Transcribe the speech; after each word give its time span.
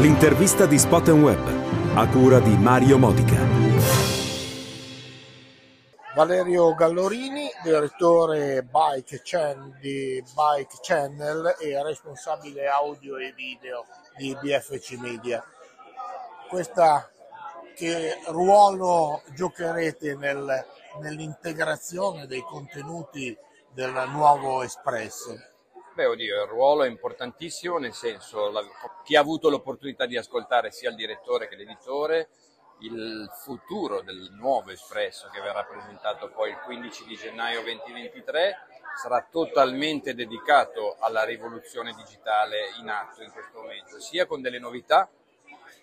L'intervista 0.00 0.64
di 0.64 0.78
Spot 0.78 1.06
Web, 1.08 1.94
a 1.94 2.08
cura 2.08 2.40
di 2.40 2.56
Mario 2.56 2.96
Modica. 2.96 3.36
Valerio 6.14 6.74
Gallorini, 6.74 7.50
direttore 7.62 8.62
Bike 8.62 9.20
Channel, 9.22 9.76
di 9.78 10.24
Bike 10.34 10.78
Channel 10.80 11.54
e 11.60 11.82
responsabile 11.82 12.66
audio 12.66 13.18
e 13.18 13.34
video 13.36 13.84
di 14.16 14.34
BFC 14.40 14.92
Media. 14.92 15.44
Questa, 16.48 17.10
che 17.76 18.20
ruolo 18.28 19.20
giocherete 19.34 20.14
nel, 20.14 20.64
nell'integrazione 21.02 22.26
dei 22.26 22.40
contenuti 22.40 23.36
del 23.74 23.92
nuovo 24.08 24.62
Espresso? 24.62 25.36
Beh, 25.92 26.06
oddio, 26.06 26.44
il 26.44 26.48
ruolo 26.48 26.84
è 26.84 26.88
importantissimo, 26.88 27.78
nel 27.78 27.92
senso, 27.92 28.48
la, 28.50 28.62
chi 29.02 29.16
ha 29.16 29.20
avuto 29.20 29.50
l'opportunità 29.50 30.06
di 30.06 30.16
ascoltare 30.16 30.70
sia 30.70 30.88
il 30.88 30.94
direttore 30.94 31.48
che 31.48 31.56
l'editore, 31.56 32.28
il 32.78 33.28
futuro 33.42 34.00
del 34.00 34.30
nuovo 34.38 34.70
Espresso 34.70 35.28
che 35.30 35.40
verrà 35.40 35.64
presentato 35.64 36.30
poi 36.30 36.50
il 36.50 36.60
15 36.60 37.04
di 37.04 37.16
gennaio 37.16 37.62
2023 37.62 38.56
sarà 38.96 39.26
totalmente 39.28 40.14
dedicato 40.14 40.96
alla 41.00 41.24
rivoluzione 41.24 41.92
digitale 41.92 42.70
in 42.78 42.88
atto 42.88 43.22
in 43.22 43.32
questo 43.32 43.60
momento, 43.60 44.00
sia 44.00 44.26
con 44.26 44.40
delle 44.40 44.60
novità, 44.60 45.10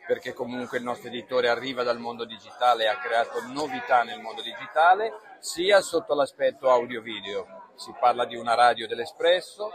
perché 0.08 0.34
comunque 0.34 0.78
il 0.78 0.86
nostro 0.86 1.10
editore 1.10 1.50
arriva 1.50 1.84
dal 1.84 2.00
mondo 2.00 2.24
digitale 2.24 2.86
e 2.86 2.88
ha 2.88 2.98
creato 2.98 3.42
novità 3.48 4.04
nel 4.04 4.22
mondo 4.22 4.42
digitale, 4.42 5.12
sia 5.40 5.82
sotto 5.82 6.16
l'aspetto 6.16 6.70
audio-video. 6.70 7.57
Si 7.78 7.94
parla 8.00 8.26
di 8.26 8.36
una 8.36 8.56
radio 8.56 8.88
dell'Espresso, 8.88 9.72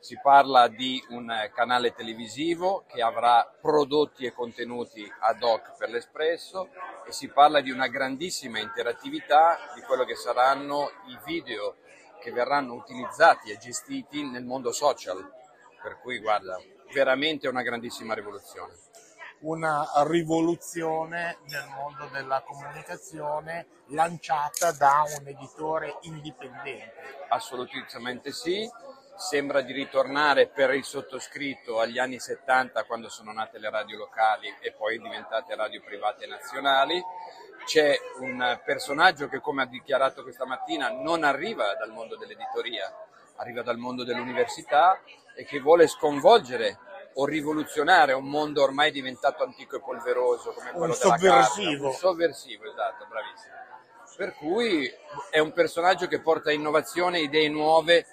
si 0.00 0.18
parla 0.20 0.66
di 0.66 1.00
un 1.10 1.32
canale 1.54 1.94
televisivo 1.94 2.84
che 2.88 3.00
avrà 3.00 3.48
prodotti 3.60 4.26
e 4.26 4.32
contenuti 4.32 5.08
ad 5.20 5.40
hoc 5.42 5.76
per 5.76 5.88
l'Espresso 5.88 6.68
e 7.06 7.12
si 7.12 7.28
parla 7.28 7.60
di 7.60 7.70
una 7.70 7.86
grandissima 7.86 8.58
interattività 8.58 9.56
di 9.76 9.82
quello 9.82 10.04
che 10.04 10.16
saranno 10.16 10.90
i 11.06 11.18
video 11.24 11.76
che 12.20 12.32
verranno 12.32 12.74
utilizzati 12.74 13.52
e 13.52 13.58
gestiti 13.58 14.28
nel 14.28 14.44
mondo 14.44 14.72
social. 14.72 15.18
Per 15.80 16.00
cui 16.00 16.18
guarda, 16.18 16.60
veramente 16.92 17.46
una 17.46 17.62
grandissima 17.62 18.14
rivoluzione 18.14 18.87
una 19.40 19.88
rivoluzione 20.06 21.38
nel 21.48 21.66
mondo 21.68 22.08
della 22.12 22.42
comunicazione 22.42 23.66
lanciata 23.88 24.72
da 24.72 25.04
un 25.18 25.26
editore 25.26 25.98
indipendente. 26.02 27.26
Assolutamente 27.28 28.32
sì, 28.32 28.68
sembra 29.16 29.60
di 29.60 29.72
ritornare 29.72 30.48
per 30.48 30.72
il 30.74 30.84
sottoscritto 30.84 31.80
agli 31.80 31.98
anni 31.98 32.18
70 32.18 32.84
quando 32.84 33.08
sono 33.08 33.32
nate 33.32 33.58
le 33.58 33.70
radio 33.70 33.98
locali 33.98 34.48
e 34.60 34.72
poi 34.72 34.98
diventate 34.98 35.54
radio 35.54 35.82
private 35.82 36.26
nazionali. 36.26 37.02
C'è 37.64 37.96
un 38.20 38.60
personaggio 38.64 39.28
che 39.28 39.40
come 39.40 39.62
ha 39.62 39.66
dichiarato 39.66 40.22
questa 40.22 40.46
mattina 40.46 40.90
non 40.90 41.24
arriva 41.24 41.74
dal 41.74 41.90
mondo 41.90 42.16
dell'editoria, 42.16 42.90
arriva 43.36 43.62
dal 43.62 43.76
mondo 43.76 44.04
dell'università 44.04 45.00
e 45.34 45.44
che 45.44 45.60
vuole 45.60 45.86
sconvolgere 45.86 46.78
o 47.20 47.24
rivoluzionare 47.24 48.12
un 48.12 48.26
mondo 48.26 48.62
ormai 48.62 48.92
diventato 48.92 49.42
antico 49.42 49.76
e 49.76 49.80
polveroso 49.80 50.52
come 50.52 50.70
quello 50.70 50.92
un 50.92 50.98
della 50.98 51.16
sovversivo. 51.16 51.70
carta, 51.72 51.86
un 51.86 51.92
sovversivo, 51.92 52.70
esatto, 52.70 53.06
bravissimo. 53.08 53.54
Per 54.16 54.34
cui 54.34 54.90
è 55.30 55.38
un 55.38 55.52
personaggio 55.52 56.06
che 56.06 56.20
porta 56.20 56.52
innovazione, 56.52 57.20
idee 57.20 57.48
nuove 57.48 58.06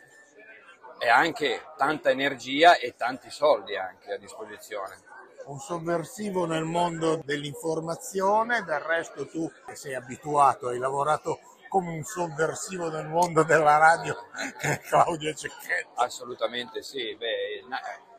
e 0.97 1.09
anche 1.09 1.61
tanta 1.77 2.09
energia 2.09 2.77
e 2.77 2.95
tanti 2.95 3.29
soldi 3.29 3.75
anche 3.75 4.13
a 4.13 4.17
disposizione. 4.17 4.97
Un 5.45 5.59
sovversivo 5.59 6.45
nel 6.45 6.63
mondo 6.63 7.21
dell'informazione, 7.23 8.63
del 8.63 8.79
resto 8.79 9.27
tu 9.27 9.51
sei 9.73 9.93
abituato, 9.93 10.69
hai 10.69 10.79
lavorato 10.79 11.39
come 11.67 11.91
un 11.91 12.03
sovversivo 12.03 12.89
nel 12.89 13.07
mondo 13.07 13.43
della 13.43 13.77
radio, 13.77 14.15
Claudio 14.89 15.33
Cecchetto. 15.33 16.01
Assolutamente 16.01 16.81
sì, 16.81 17.15
Beh, 17.15 17.63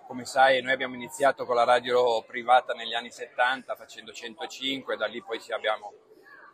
come 0.06 0.24
sai 0.24 0.62
noi 0.62 0.72
abbiamo 0.72 0.94
iniziato 0.94 1.44
con 1.44 1.56
la 1.56 1.64
radio 1.64 2.22
privata 2.22 2.72
negli 2.72 2.94
anni 2.94 3.10
70 3.10 3.74
facendo 3.74 4.12
105, 4.12 4.96
da 4.96 5.06
lì 5.06 5.20
poi 5.22 5.40
abbiamo 5.50 5.92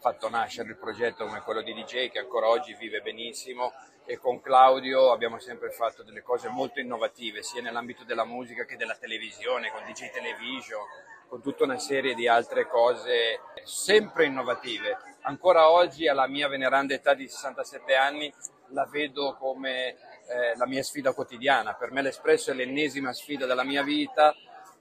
fatto 0.01 0.29
nascere 0.29 0.71
il 0.71 0.79
progetto 0.79 1.27
come 1.27 1.43
quello 1.43 1.61
di 1.63 1.75
DJ 1.75 2.09
che 2.09 2.19
ancora 2.19 2.49
oggi 2.49 2.75
vive 2.75 3.03
benissimo 3.03 3.73
e 4.05 4.17
con 4.17 4.41
Claudio 4.41 5.13
abbiamo 5.13 5.39
sempre 5.39 5.71
fatto 5.71 6.03
delle 6.03 6.23
cose 6.23 6.49
molto 6.49 6.81
innovative 6.81 7.43
sia 7.43 7.63
nell'ambito 7.63 8.05
della 8.05 8.25
musica 8.25 8.65
che 8.65 8.77
della 8.77 8.97
televisione, 8.97 9.71
con 9.71 9.85
DJ 9.85 10.11
Television, 10.11 10.81
con 11.29 11.41
tutta 11.41 11.65
una 11.65 11.79
serie 11.79 12.15
di 12.15 12.27
altre 12.27 12.67
cose 12.67 13.41
sempre 13.65 14.25
innovative. 14.25 14.99
Ancora 15.23 15.71
oggi 15.71 16.09
alla 16.09 16.27
mia 16.27 16.49
veneranda 16.49 16.95
età 16.95 17.15
di 17.15 17.29
67 17.29 17.95
anni 17.95 18.33
la 18.73 18.87
vedo 18.91 19.37
come 19.39 19.89
eh, 19.89 20.57
la 20.57 20.67
mia 20.67 20.83
sfida 20.83 21.13
quotidiana. 21.13 21.75
Per 21.75 21.93
me 21.93 22.03
l'Espresso 22.03 22.51
è 22.51 22.55
l'ennesima 22.55 23.13
sfida 23.13 23.47
della 23.47 23.65
mia 23.65 23.83
vita, 23.83 24.35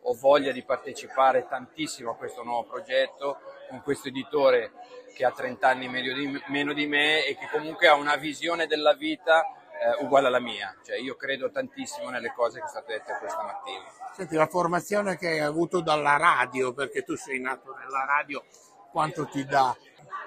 ho 0.03 0.13
voglia 0.13 0.51
di 0.51 0.63
partecipare 0.63 1.47
tantissimo 1.47 2.11
a 2.11 2.15
questo 2.15 2.43
nuovo 2.43 2.67
progetto 2.67 3.39
con 3.69 3.81
questo 3.83 4.07
editore 4.07 4.71
che 5.13 5.25
ha 5.25 5.31
30 5.31 5.67
anni 5.67 5.89
di, 5.89 6.41
meno 6.47 6.73
di 6.73 6.87
me 6.87 7.25
e 7.25 7.37
che 7.37 7.47
comunque 7.51 7.87
ha 7.87 7.95
una 7.95 8.15
visione 8.15 8.65
della 8.65 8.93
vita 8.93 9.43
eh, 9.81 10.03
uguale 10.03 10.27
alla 10.27 10.39
mia. 10.39 10.75
Cioè, 10.83 10.97
io 10.97 11.15
credo 11.15 11.51
tantissimo 11.51 12.09
nelle 12.09 12.33
cose 12.33 12.59
che 12.59 12.67
sono 12.67 12.81
state 12.81 12.93
dette 12.93 13.17
questa 13.19 13.43
mattina. 13.43 13.83
Senti, 14.13 14.35
la 14.35 14.47
formazione 14.47 15.17
che 15.17 15.27
hai 15.27 15.39
avuto 15.39 15.81
dalla 15.81 16.17
radio, 16.17 16.73
perché 16.73 17.03
tu 17.03 17.15
sei 17.15 17.39
nato 17.39 17.75
nella 17.75 18.05
radio, 18.05 18.43
quanto 18.91 19.25
ti 19.27 19.45
dà 19.45 19.75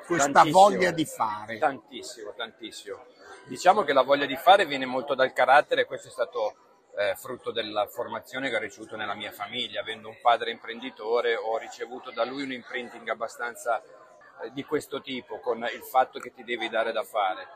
questa 0.06 0.30
tantissimo, 0.30 0.60
voglia 0.60 0.90
di 0.90 1.04
fare? 1.04 1.58
Tantissimo, 1.58 2.32
tantissimo. 2.34 3.04
Diciamo 3.46 3.82
che 3.82 3.92
la 3.92 4.00
voglia 4.00 4.24
di 4.24 4.36
fare 4.36 4.64
viene 4.64 4.86
molto 4.86 5.14
dal 5.14 5.34
carattere, 5.34 5.84
questo 5.84 6.08
è 6.08 6.10
stato 6.10 6.54
eh, 6.96 7.14
frutto 7.14 7.50
della 7.52 7.86
formazione 7.86 8.48
che 8.48 8.56
ho 8.56 8.58
ricevuto 8.58 8.96
nella 8.96 9.14
mia 9.14 9.32
famiglia, 9.32 9.82
avendo 9.82 10.08
un 10.08 10.16
padre 10.22 10.50
imprenditore 10.50 11.36
ho 11.36 11.58
ricevuto 11.58 12.10
da 12.10 12.24
lui 12.24 12.44
un 12.44 12.52
imprinting 12.52 13.06
abbastanza 13.06 13.82
eh, 13.82 14.50
di 14.54 14.64
questo 14.64 15.02
tipo, 15.02 15.40
con 15.40 15.58
il 15.58 15.82
fatto 15.82 16.20
che 16.20 16.32
ti 16.32 16.42
devi 16.42 16.70
dare 16.70 16.90
da 16.90 17.02
fare. 17.02 17.46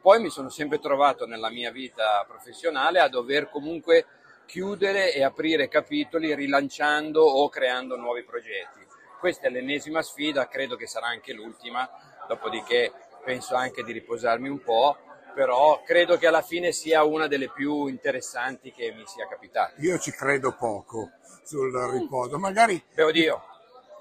Poi 0.00 0.18
mi 0.18 0.30
sono 0.30 0.48
sempre 0.48 0.78
trovato 0.78 1.26
nella 1.26 1.50
mia 1.50 1.70
vita 1.70 2.24
professionale 2.26 3.00
a 3.00 3.08
dover 3.08 3.50
comunque 3.50 4.06
chiudere 4.46 5.12
e 5.12 5.22
aprire 5.22 5.68
capitoli 5.68 6.34
rilanciando 6.34 7.22
o 7.22 7.50
creando 7.50 7.96
nuovi 7.96 8.24
progetti. 8.24 8.80
Questa 9.20 9.48
è 9.48 9.50
l'ennesima 9.50 10.00
sfida, 10.00 10.48
credo 10.48 10.76
che 10.76 10.86
sarà 10.86 11.08
anche 11.08 11.34
l'ultima, 11.34 11.86
dopodiché 12.26 12.92
penso 13.22 13.54
anche 13.56 13.82
di 13.82 13.92
riposarmi 13.92 14.48
un 14.48 14.62
po' 14.62 14.96
però 15.34 15.82
credo 15.84 16.16
che 16.16 16.26
alla 16.26 16.42
fine 16.42 16.72
sia 16.72 17.02
una 17.04 17.26
delle 17.26 17.50
più 17.50 17.86
interessanti 17.86 18.72
che 18.72 18.92
mi 18.92 19.04
sia 19.06 19.26
capitata. 19.26 19.74
Io 19.78 19.98
ci 19.98 20.12
credo 20.12 20.54
poco 20.56 21.10
sul 21.42 21.72
riposo, 21.92 22.38
magari 22.38 22.82
Beh, 22.94 23.02
oddio. 23.02 23.42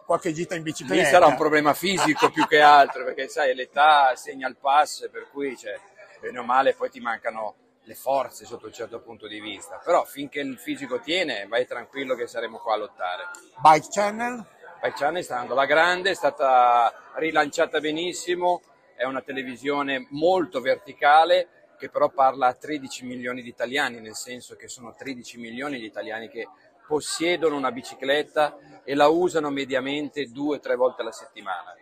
qualche 0.06 0.32
gita 0.32 0.56
in 0.56 0.64
bicicletta. 0.64 1.02
Lì 1.02 1.08
sarà 1.10 1.26
un 1.26 1.36
problema 1.36 1.74
fisico 1.74 2.30
più 2.30 2.46
che 2.48 2.62
altro, 2.62 3.04
perché 3.04 3.28
sai, 3.28 3.54
l'età 3.56 4.16
segna 4.16 4.48
il 4.48 4.56
pass, 4.58 5.10
per 5.10 5.28
cui 5.32 5.58
cioè, 5.58 5.78
bene 6.22 6.40
o 6.40 6.44
male 6.44 6.74
poi 6.74 6.90
ti 6.90 7.00
mancano 7.00 7.56
le 7.86 7.96
forze 7.96 8.46
sotto 8.46 8.68
un 8.68 8.74
certo 8.74 9.02
punto 9.02 9.28
di 9.28 9.42
vista, 9.42 9.82
però 9.84 10.06
finché 10.06 10.40
il 10.40 10.58
fisico 10.58 11.02
tiene 11.02 11.48
vai 11.48 11.66
tranquillo 11.68 12.16
che 12.16 12.28
saremo 12.28 12.58
qua 12.60 12.76
a 12.76 12.78
lottare. 12.78 13.24
Bike 13.62 13.88
Channel? 13.92 14.46
Bike 14.82 14.96
Channel 14.96 15.24
sta 15.24 15.34
andando 15.34 15.54
alla 15.54 15.66
grande, 15.66 16.12
è 16.12 16.14
stata 16.14 16.94
rilanciata 17.16 17.80
benissimo, 17.82 18.62
è 18.96 19.06
una 19.06 19.22
televisione 19.22 20.08
molto 20.12 20.62
verticale 20.62 21.64
che 21.78 21.90
però 21.90 22.10
parla 22.10 22.48
a 22.48 22.54
13 22.54 23.06
milioni 23.06 23.42
di 23.42 23.50
italiani, 23.50 24.00
nel 24.00 24.16
senso 24.16 24.56
che 24.56 24.68
sono 24.68 24.94
13 24.96 25.38
milioni 25.38 25.80
di 25.80 25.86
italiani 25.86 26.30
che 26.30 26.48
possiedono 26.88 27.58
una 27.58 27.72
bicicletta 27.72 28.82
e 28.84 28.96
la 28.96 29.08
usano 29.08 29.50
mediamente 29.50 30.30
due 30.32 30.58
o 30.58 30.60
tre 30.60 30.76
volte 30.76 31.02
alla 31.02 31.12
settimana, 31.12 31.76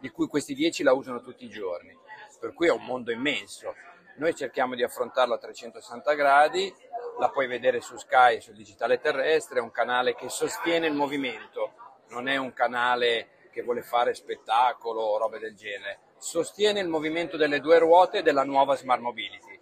di 0.00 0.10
cui 0.10 0.26
questi 0.26 0.54
10 0.54 0.82
la 0.82 0.92
usano 0.92 1.20
tutti 1.20 1.44
i 1.44 1.48
giorni, 1.48 1.96
per 2.38 2.52
cui 2.52 2.68
è 2.68 2.70
un 2.70 2.84
mondo 2.84 3.10
immenso. 3.10 3.74
Noi 4.16 4.34
cerchiamo 4.34 4.74
di 4.74 4.82
affrontarlo 4.82 5.34
a 5.34 5.38
360 5.38 6.14
gradi, 6.14 6.72
la 7.18 7.30
puoi 7.30 7.46
vedere 7.46 7.80
su 7.80 7.96
Sky, 7.96 8.40
sul 8.40 8.54
digitale 8.54 9.00
terrestre, 9.00 9.58
è 9.58 9.62
un 9.62 9.70
canale 9.70 10.14
che 10.14 10.28
sostiene 10.28 10.86
il 10.86 10.94
movimento, 10.94 12.02
non 12.10 12.28
è 12.28 12.36
un 12.36 12.52
canale 12.52 13.48
che 13.50 13.62
vuole 13.62 13.82
fare 13.82 14.14
spettacolo 14.14 15.00
o 15.00 15.18
robe 15.18 15.38
del 15.38 15.56
genere 15.56 16.00
sostiene 16.18 16.80
il 16.80 16.88
movimento 16.88 17.36
delle 17.36 17.60
due 17.60 17.78
ruote 17.78 18.22
della 18.22 18.44
nuova 18.44 18.76
smart 18.76 19.00
mobility. 19.00 19.58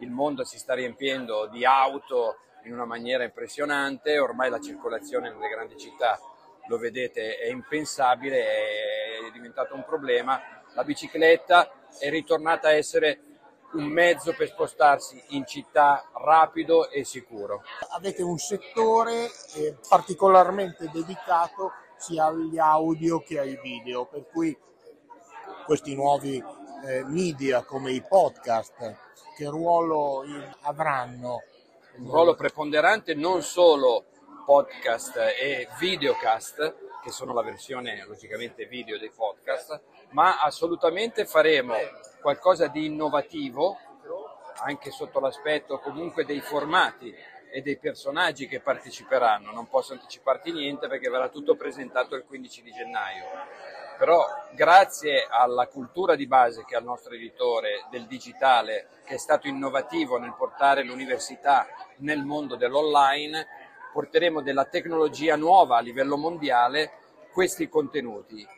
Il 0.00 0.10
mondo 0.10 0.44
si 0.44 0.58
sta 0.58 0.74
riempiendo 0.74 1.46
di 1.46 1.64
auto 1.64 2.38
in 2.64 2.72
una 2.72 2.84
maniera 2.84 3.24
impressionante, 3.24 4.18
ormai 4.18 4.50
la 4.50 4.60
circolazione 4.60 5.30
nelle 5.30 5.48
grandi 5.48 5.76
città, 5.78 6.18
lo 6.66 6.78
vedete, 6.78 7.36
è 7.36 7.48
impensabile, 7.48 8.44
è 8.44 9.30
diventato 9.32 9.74
un 9.74 9.84
problema. 9.84 10.40
La 10.74 10.84
bicicletta 10.84 11.70
è 11.98 12.10
ritornata 12.10 12.68
a 12.68 12.72
essere 12.72 13.20
un 13.72 13.84
mezzo 13.84 14.34
per 14.34 14.48
spostarsi 14.48 15.22
in 15.28 15.46
città 15.46 16.10
rapido 16.12 16.90
e 16.90 17.04
sicuro. 17.04 17.62
Avete 17.90 18.22
un 18.22 18.38
settore 18.38 19.30
eh, 19.54 19.76
particolarmente 19.88 20.90
dedicato 20.92 21.72
sia 21.96 22.26
agli 22.26 22.58
audio 22.58 23.20
che 23.20 23.38
ai 23.38 23.58
video, 23.62 24.06
per 24.06 24.26
cui 24.26 24.56
questi 25.70 25.94
nuovi 25.94 26.42
eh, 26.84 27.04
media 27.04 27.62
come 27.62 27.92
i 27.92 28.02
podcast, 28.02 28.96
che 29.36 29.44
ruolo 29.44 30.24
avranno? 30.62 31.44
Un 31.98 32.10
ruolo 32.10 32.34
preponderante 32.34 33.14
non 33.14 33.40
solo 33.42 34.06
podcast 34.44 35.16
e 35.16 35.68
videocast, 35.78 36.74
che 37.04 37.12
sono 37.12 37.32
la 37.32 37.44
versione 37.44 38.04
logicamente 38.04 38.66
video 38.66 38.98
dei 38.98 39.12
podcast, 39.14 39.80
ma 40.10 40.42
assolutamente 40.42 41.24
faremo 41.24 41.74
qualcosa 42.20 42.66
di 42.66 42.86
innovativo 42.86 43.78
anche 44.64 44.90
sotto 44.90 45.20
l'aspetto 45.20 45.78
comunque 45.78 46.24
dei 46.24 46.40
formati 46.40 47.14
e 47.48 47.62
dei 47.62 47.78
personaggi 47.78 48.48
che 48.48 48.58
parteciperanno. 48.58 49.52
Non 49.52 49.68
posso 49.68 49.92
anticiparti 49.92 50.50
niente 50.50 50.88
perché 50.88 51.08
verrà 51.08 51.28
tutto 51.28 51.54
presentato 51.54 52.16
il 52.16 52.24
15 52.24 52.62
di 52.62 52.72
gennaio. 52.72 53.24
Però 54.00 54.24
grazie 54.54 55.26
alla 55.28 55.66
cultura 55.66 56.16
di 56.16 56.26
base 56.26 56.64
che 56.64 56.74
ha 56.74 56.78
il 56.78 56.86
nostro 56.86 57.12
editore 57.12 57.84
del 57.90 58.06
digitale, 58.06 58.86
che 59.04 59.16
è 59.16 59.18
stato 59.18 59.46
innovativo 59.46 60.16
nel 60.16 60.34
portare 60.34 60.82
l'università 60.82 61.66
nel 61.98 62.24
mondo 62.24 62.56
dell'online, 62.56 63.46
porteremo 63.92 64.40
della 64.40 64.64
tecnologia 64.64 65.36
nuova 65.36 65.76
a 65.76 65.80
livello 65.80 66.16
mondiale 66.16 66.92
questi 67.30 67.68
contenuti. 67.68 68.48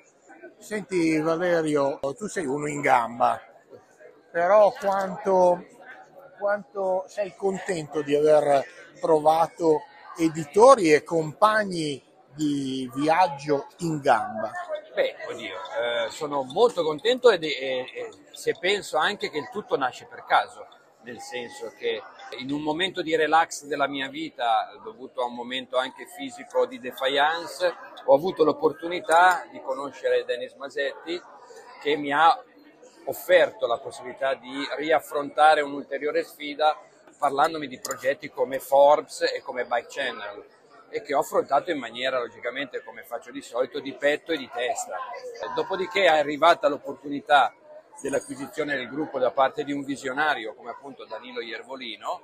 Senti 0.58 1.18
Valerio, 1.18 1.98
tu 2.16 2.28
sei 2.28 2.46
uno 2.46 2.68
in 2.68 2.80
gamba, 2.80 3.40
però 4.30 4.72
quanto, 4.80 5.66
quanto 6.38 7.02
sei 7.08 7.34
contento 7.34 8.00
di 8.00 8.14
aver 8.14 8.64
trovato 9.00 9.80
editori 10.16 10.92
e 10.92 11.02
compagni 11.02 12.00
di 12.32 12.88
viaggio 12.94 13.66
in 13.78 13.98
gamba? 13.98 14.52
Beh, 14.94 15.14
oddio, 15.26 15.56
eh, 15.56 16.10
sono 16.10 16.42
molto 16.42 16.82
contento 16.82 17.30
e, 17.30 17.38
e, 17.40 18.10
se 18.32 18.54
penso 18.60 18.98
anche 18.98 19.30
che 19.30 19.38
il 19.38 19.48
tutto 19.50 19.76
nasce 19.78 20.04
per 20.04 20.24
caso, 20.24 20.66
nel 21.02 21.18
senso 21.18 21.72
che 21.78 22.02
in 22.38 22.50
un 22.50 22.60
momento 22.60 23.00
di 23.00 23.16
relax 23.16 23.64
della 23.64 23.88
mia 23.88 24.08
vita, 24.08 24.70
dovuto 24.84 25.22
a 25.22 25.24
un 25.24 25.34
momento 25.34 25.78
anche 25.78 26.06
fisico 26.06 26.66
di 26.66 26.78
defiance, 26.78 27.74
ho 28.04 28.14
avuto 28.14 28.44
l'opportunità 28.44 29.46
di 29.50 29.62
conoscere 29.62 30.26
Denis 30.26 30.52
Masetti 30.54 31.18
che 31.80 31.96
mi 31.96 32.12
ha 32.12 32.38
offerto 33.06 33.66
la 33.66 33.78
possibilità 33.78 34.34
di 34.34 34.62
riaffrontare 34.76 35.62
un'ulteriore 35.62 36.22
sfida 36.22 36.78
parlandomi 37.18 37.66
di 37.66 37.78
progetti 37.78 38.28
come 38.28 38.58
Forbes 38.58 39.22
e 39.22 39.40
come 39.42 39.64
Bike 39.64 39.86
Channel 39.88 40.44
e 40.92 41.02
che 41.02 41.14
ho 41.14 41.20
affrontato 41.20 41.70
in 41.70 41.78
maniera 41.78 42.18
logicamente 42.18 42.84
come 42.84 43.02
faccio 43.02 43.30
di 43.30 43.40
solito 43.40 43.80
di 43.80 43.94
petto 43.94 44.32
e 44.32 44.36
di 44.36 44.48
testa. 44.52 44.96
Dopodiché 45.54 46.04
è 46.04 46.18
arrivata 46.18 46.68
l'opportunità 46.68 47.54
dell'acquisizione 48.00 48.76
del 48.76 48.88
gruppo 48.88 49.18
da 49.18 49.30
parte 49.30 49.64
di 49.64 49.72
un 49.72 49.82
visionario 49.82 50.54
come 50.54 50.70
appunto 50.70 51.06
Danilo 51.06 51.40
Iervolino, 51.40 52.20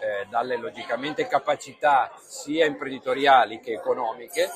eh, 0.00 0.26
dalle 0.30 0.56
logicamente 0.56 1.26
capacità 1.26 2.12
sia 2.24 2.64
imprenditoriali 2.64 3.60
che 3.60 3.72
economiche 3.72 4.48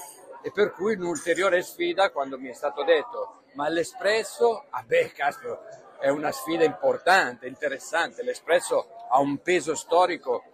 e 0.42 0.50
per 0.52 0.72
cui 0.72 0.94
un'ulteriore 0.94 1.62
sfida 1.62 2.10
quando 2.10 2.38
mi 2.38 2.48
è 2.48 2.52
stato 2.52 2.84
detto 2.84 3.42
ma 3.54 3.68
l'Espresso, 3.68 4.64
ah 4.70 4.82
beh 4.82 5.12
caspero, 5.12 5.60
è 5.98 6.08
una 6.08 6.32
sfida 6.32 6.64
importante, 6.64 7.46
interessante, 7.46 8.22
l'Espresso 8.22 8.88
ha 9.08 9.20
un 9.20 9.38
peso 9.38 9.74
storico, 9.74 10.44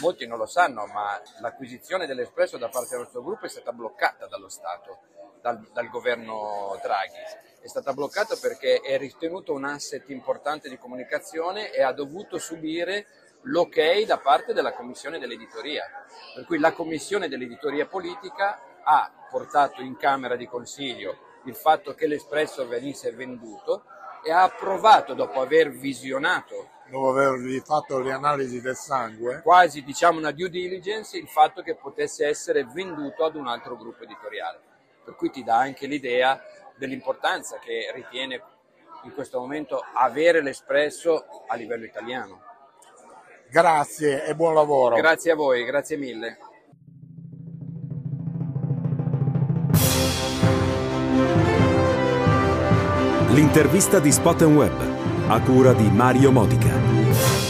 molti 0.00 0.26
non 0.26 0.38
lo 0.38 0.46
sanno, 0.46 0.86
ma 0.86 1.20
l'acquisizione 1.40 2.06
dell'Espresso 2.06 2.56
da 2.56 2.68
parte 2.68 2.90
del 2.90 3.00
nostro 3.00 3.22
gruppo 3.22 3.46
è 3.46 3.48
stata 3.48 3.72
bloccata 3.72 4.26
dallo 4.26 4.48
Stato, 4.48 5.00
dal, 5.40 5.68
dal 5.72 5.88
governo 5.88 6.78
Draghi 6.82 7.50
è 7.62 7.68
stata 7.68 7.92
bloccata 7.92 8.34
perché 8.40 8.80
è 8.80 8.98
ritenuto 8.98 9.52
un 9.52 9.64
asset 9.64 10.10
importante 10.10 10.68
di 10.68 10.76
comunicazione 10.76 11.70
e 11.70 11.80
ha 11.80 11.92
dovuto 11.92 12.38
subire 12.38 13.06
l'ok 13.42 14.04
da 14.04 14.18
parte 14.18 14.52
della 14.52 14.72
commissione 14.72 15.20
dell'editoria. 15.20 15.84
Per 16.34 16.44
cui 16.44 16.58
la 16.58 16.72
commissione 16.72 17.28
dell'editoria 17.28 17.86
politica 17.86 18.60
ha 18.82 19.28
portato 19.30 19.80
in 19.80 19.96
Camera 19.96 20.34
di 20.34 20.48
Consiglio 20.48 21.30
il 21.44 21.54
fatto 21.54 21.94
che 21.94 22.08
l'Espresso 22.08 22.66
venisse 22.66 23.12
venduto 23.12 23.84
e 24.24 24.32
ha 24.32 24.42
approvato 24.42 25.14
dopo 25.14 25.40
aver 25.40 25.70
visionato 25.70 26.71
dopo 26.92 27.08
avervi 27.08 27.58
fatto 27.60 28.00
le 28.00 28.12
analisi 28.12 28.60
del 28.60 28.76
sangue 28.76 29.40
quasi 29.42 29.82
diciamo 29.82 30.18
una 30.18 30.30
due 30.30 30.50
diligence 30.50 31.16
il 31.16 31.26
fatto 31.26 31.62
che 31.62 31.74
potesse 31.74 32.26
essere 32.26 32.66
venduto 32.66 33.24
ad 33.24 33.34
un 33.34 33.46
altro 33.46 33.78
gruppo 33.78 34.04
editoriale 34.04 34.60
per 35.02 35.14
cui 35.16 35.30
ti 35.30 35.42
dà 35.42 35.56
anche 35.56 35.86
l'idea 35.86 36.38
dell'importanza 36.76 37.58
che 37.58 37.90
ritiene 37.94 38.42
in 39.04 39.14
questo 39.14 39.40
momento 39.40 39.82
avere 39.94 40.42
l'espresso 40.42 41.24
a 41.48 41.56
livello 41.56 41.84
italiano. 41.84 42.40
Grazie 43.50 44.24
e 44.24 44.34
buon 44.34 44.54
lavoro. 44.54 44.96
Grazie 44.96 45.32
a 45.32 45.34
voi, 45.34 45.64
grazie 45.64 45.96
mille. 45.96 46.38
L'intervista 53.30 53.98
di 53.98 54.12
Spot 54.12 54.42
Web 54.42 55.01
a 55.34 55.40
cura 55.40 55.72
di 55.72 55.88
Mario 55.90 56.30
Modica. 56.30 57.41